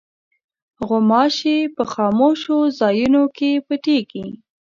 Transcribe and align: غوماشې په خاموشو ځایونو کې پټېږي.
غوماشې 0.87 1.57
په 1.75 1.83
خاموشو 1.91 2.57
ځایونو 2.79 3.23
کې 3.37 3.49
پټېږي. 3.67 4.27